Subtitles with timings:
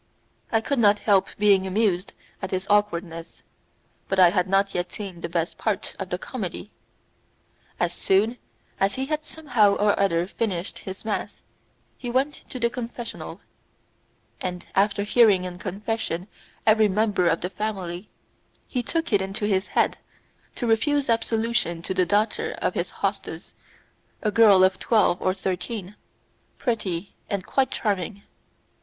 [0.51, 3.43] I could not help being amused at his awkwardness,
[4.07, 6.71] but I had not yet seen the best part of the comedy.
[7.79, 8.39] As soon
[8.79, 11.43] as he had somehow or other finished his mass
[11.99, 13.41] he went to the confessional,
[14.41, 16.27] and after hearing in confession
[16.65, 18.09] every member of the family
[18.67, 19.99] he took it into his head
[20.55, 23.53] to refuse absolution to the daughter of his hostess,
[24.23, 25.95] a girl of twelve or thirteen,
[26.57, 28.23] pretty and quite charming.